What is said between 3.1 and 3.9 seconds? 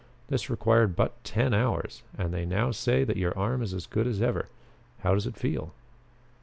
your arm is as